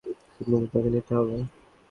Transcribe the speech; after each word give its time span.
সিদ্ধান্ত 0.35 0.65
তোকে 0.73 0.89
নিতে 0.93 1.11
হবে। 1.17 1.35